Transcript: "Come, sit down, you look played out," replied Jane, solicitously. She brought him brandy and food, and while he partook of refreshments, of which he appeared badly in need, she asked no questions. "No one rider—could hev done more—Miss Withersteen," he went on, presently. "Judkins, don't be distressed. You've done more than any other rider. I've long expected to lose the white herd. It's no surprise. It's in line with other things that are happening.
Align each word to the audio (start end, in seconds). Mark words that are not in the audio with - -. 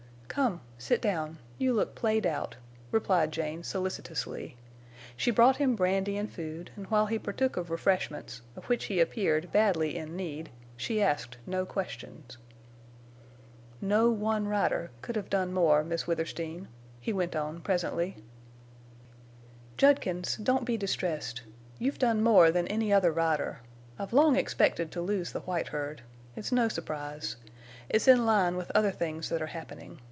"Come, 0.27 0.61
sit 0.77 1.01
down, 1.01 1.39
you 1.57 1.73
look 1.73 1.93
played 1.93 2.25
out," 2.25 2.55
replied 2.89 3.33
Jane, 3.33 3.63
solicitously. 3.65 4.55
She 5.17 5.29
brought 5.29 5.57
him 5.57 5.75
brandy 5.75 6.15
and 6.15 6.31
food, 6.31 6.71
and 6.77 6.87
while 6.87 7.07
he 7.07 7.19
partook 7.19 7.57
of 7.57 7.69
refreshments, 7.69 8.41
of 8.55 8.63
which 8.69 8.85
he 8.85 9.01
appeared 9.01 9.51
badly 9.51 9.97
in 9.97 10.15
need, 10.15 10.49
she 10.77 11.01
asked 11.01 11.35
no 11.45 11.65
questions. 11.65 12.37
"No 13.81 14.09
one 14.09 14.47
rider—could 14.47 15.17
hev 15.17 15.29
done 15.29 15.51
more—Miss 15.51 16.07
Withersteen," 16.07 16.69
he 17.01 17.11
went 17.11 17.35
on, 17.35 17.59
presently. 17.59 18.15
"Judkins, 19.75 20.37
don't 20.37 20.63
be 20.63 20.77
distressed. 20.77 21.41
You've 21.77 21.99
done 21.99 22.23
more 22.23 22.51
than 22.51 22.69
any 22.69 22.93
other 22.93 23.11
rider. 23.11 23.59
I've 23.99 24.13
long 24.13 24.37
expected 24.37 24.91
to 24.93 25.01
lose 25.01 25.33
the 25.33 25.41
white 25.41 25.67
herd. 25.67 26.03
It's 26.37 26.53
no 26.53 26.69
surprise. 26.69 27.35
It's 27.89 28.07
in 28.07 28.25
line 28.25 28.55
with 28.55 28.71
other 28.73 28.91
things 28.91 29.27
that 29.27 29.41
are 29.41 29.47
happening. 29.47 29.99